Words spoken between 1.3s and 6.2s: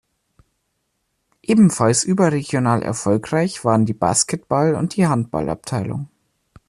Ebenfalls überregional erfolgreich waren die Basketball- und die Handballabteilung.